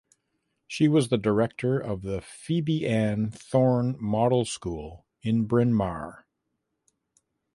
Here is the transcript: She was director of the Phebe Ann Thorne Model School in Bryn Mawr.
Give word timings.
She 0.65 0.87
was 0.87 1.07
director 1.09 1.77
of 1.77 2.01
the 2.01 2.21
Phebe 2.21 2.87
Ann 2.87 3.29
Thorne 3.29 3.97
Model 3.99 4.45
School 4.45 5.05
in 5.21 5.45
Bryn 5.45 5.71
Mawr. 5.75 6.25